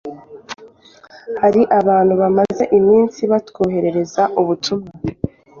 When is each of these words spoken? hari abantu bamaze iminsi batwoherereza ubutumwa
hari 1.41 1.61
abantu 1.79 2.13
bamaze 2.21 2.63
iminsi 2.77 3.21
batwoherereza 3.31 4.23
ubutumwa 4.41 4.89